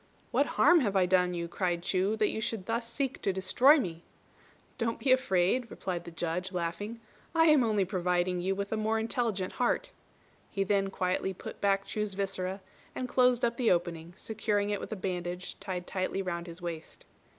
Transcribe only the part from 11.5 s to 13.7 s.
back Chu's viscera, and closed up the